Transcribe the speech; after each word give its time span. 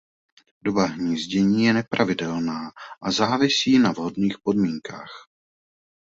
Doba 0.63 0.85
hnízdění 0.85 1.65
je 1.65 1.73
nepravidelná 1.73 2.71
a 3.01 3.11
závisí 3.11 3.79
na 3.79 3.91
vhodných 3.91 4.39
podmínkách. 4.43 5.27